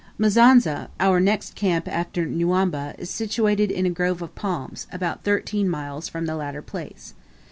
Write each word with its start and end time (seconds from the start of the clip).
Mizanza, 0.17 0.89
our 0.99 1.19
next 1.19 1.53
camp 1.53 1.87
after 1.87 2.25
Nyambwa, 2.25 2.95
is 2.97 3.11
situated 3.11 3.69
in 3.69 3.85
a 3.85 3.91
grove 3.91 4.23
of 4.23 4.33
palms, 4.33 4.87
about 4.91 5.23
thirteen 5.23 5.69
miles 5.69 6.09
from 6.09 6.25
the 6.25 6.35
latter 6.35 6.63
place. 6.63 7.13